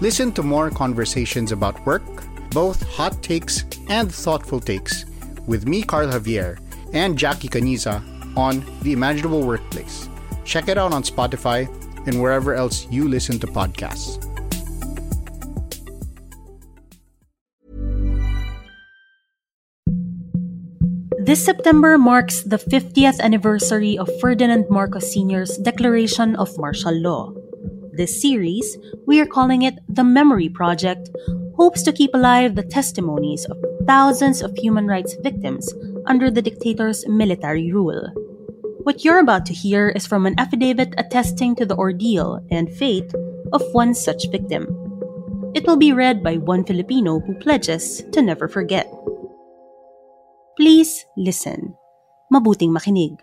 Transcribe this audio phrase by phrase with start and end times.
[0.00, 2.06] Listen to more conversations about work,
[2.50, 5.04] both hot takes and thoughtful takes,
[5.48, 6.62] with me, Carl Javier,
[6.92, 7.98] and Jackie Caniza
[8.36, 10.08] on The Imaginable Workplace.
[10.44, 11.66] Check it out on Spotify
[12.06, 14.22] and wherever else you listen to podcasts.
[21.18, 27.34] This September marks the 50th anniversary of Ferdinand Marcos Sr.'s declaration of martial law.
[27.98, 31.10] This series, we are calling it The Memory Project,
[31.56, 35.66] hopes to keep alive the testimonies of thousands of human rights victims
[36.06, 38.06] under the dictator's military rule.
[38.86, 43.12] What you're about to hear is from an affidavit attesting to the ordeal and fate
[43.52, 44.70] of one such victim.
[45.56, 48.86] It will be read by one Filipino who pledges to never forget.
[50.56, 51.74] Please listen.
[52.32, 53.18] Mabuting makinig.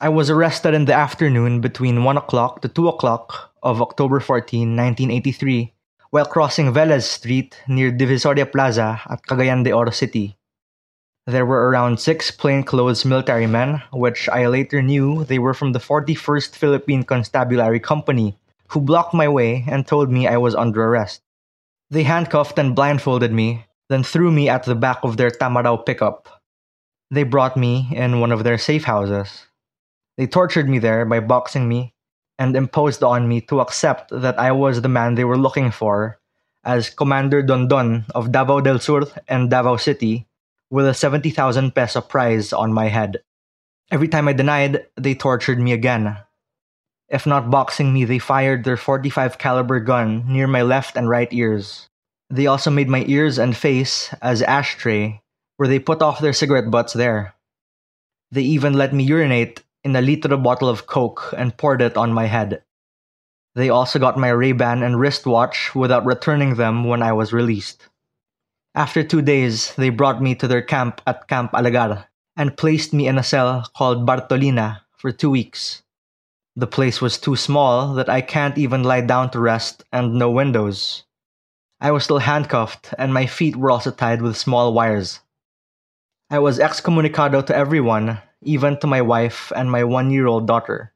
[0.00, 4.76] I was arrested in the afternoon between 1 o'clock to 2 o'clock of October 14,
[4.76, 5.74] 1983,
[6.10, 10.36] while crossing Velez Street near Divisoria Plaza at Cagayan de Oro City.
[11.26, 15.80] There were around six plainclothes military men, which I later knew they were from the
[15.80, 18.38] 41st Philippine Constabulary Company,
[18.68, 21.22] who blocked my way and told me I was under arrest.
[21.90, 26.40] They handcuffed and blindfolded me, then threw me at the back of their Tamarao pickup.
[27.10, 29.48] They brought me in one of their safe houses.
[30.18, 31.94] They tortured me there by boxing me
[32.38, 36.18] and imposed on me to accept that I was the man they were looking for
[36.64, 40.26] as Commander Dondon of Davao del Sur and Davao City
[40.70, 43.22] with a 70,000 peso prize on my head.
[43.92, 46.18] Every time I denied, they tortured me again.
[47.08, 51.32] If not boxing me, they fired their 45 caliber gun near my left and right
[51.32, 51.88] ears.
[52.28, 55.22] They also made my ears and face as ashtray,
[55.56, 57.34] where they put off their cigarette butts there.
[58.30, 62.12] They even let me urinate in a liter bottle of Coke and poured it on
[62.12, 62.62] my head.
[63.54, 67.88] They also got my Ray-Ban and wristwatch without returning them when I was released.
[68.74, 72.04] After two days, they brought me to their camp at Camp Alagar
[72.36, 75.82] and placed me in a cell called Bartolina for two weeks.
[76.54, 80.30] The place was too small that I can't even lie down to rest and no
[80.30, 81.04] windows.
[81.80, 85.20] I was still handcuffed and my feet were also tied with small wires.
[86.30, 90.92] I was excommunicado to everyone, even to my wife and my one year old daughter.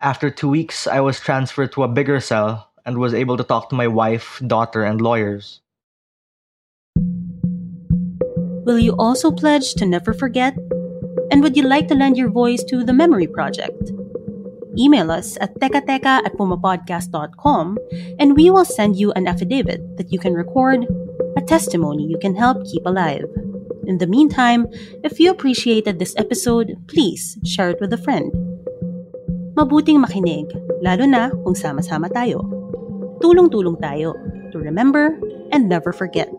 [0.00, 3.68] After two weeks, I was transferred to a bigger cell and was able to talk
[3.68, 5.60] to my wife, daughter, and lawyers.
[8.66, 10.56] Will you also pledge to never forget?
[11.30, 13.92] And would you like to lend your voice to the Memory Project?
[14.78, 17.78] Email us at tekateka at pumapodcast.com
[18.18, 20.86] and we will send you an affidavit that you can record,
[21.36, 23.26] a testimony you can help keep alive.
[23.86, 24.66] In the meantime,
[25.02, 28.30] if you appreciated this episode, please share it with a friend.
[29.58, 30.46] Mabuting makinig,
[30.82, 32.46] lalo na kung sama-sama tayo.
[33.18, 34.14] Tulong-tulong tayo
[34.54, 35.18] to remember
[35.50, 36.30] and never forget.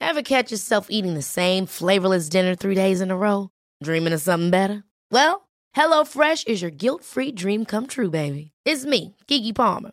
[0.00, 3.48] Ever catch yourself eating the same flavorless dinner three days in a row?
[3.82, 4.84] Dreaming of something better?
[5.10, 8.52] Well, HelloFresh is your guilt-free dream come true, baby.
[8.66, 9.92] It's me, Keke Palmer.